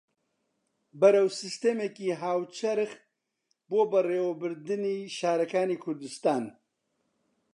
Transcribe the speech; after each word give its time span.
بەرەو 0.99 1.27
سیستەمێکی 1.39 2.17
هاوچەرخ 2.21 2.91
بۆ 3.69 3.81
بەڕێوەبردنی 3.91 4.97
شارەکانی 5.17 5.81
کوردستان 5.83 6.43